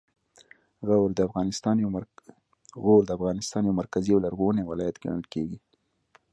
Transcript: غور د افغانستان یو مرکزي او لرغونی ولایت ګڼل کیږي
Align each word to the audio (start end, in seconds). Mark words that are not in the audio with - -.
غور 2.83 3.01
د 3.05 3.09
افغانستان 3.17 3.61
یو 3.65 3.69
مرکزي 3.81 4.11
او 4.13 4.19
لرغونی 4.25 4.63
ولایت 4.65 4.95
ګڼل 5.03 5.23
کیږي 5.33 5.57